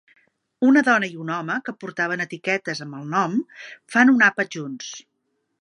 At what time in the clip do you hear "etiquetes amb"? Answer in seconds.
2.27-2.99